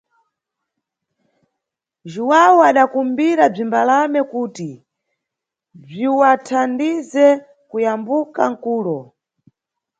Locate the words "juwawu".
2.11-2.57